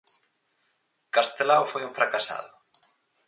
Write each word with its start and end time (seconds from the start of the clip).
¿Castelao 1.15 1.63
foi 1.71 1.83
un 1.85 1.95
fracasado? 1.97 2.51